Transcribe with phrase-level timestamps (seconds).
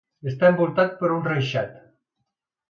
[0.29, 1.77] Està envoltat per un reixat.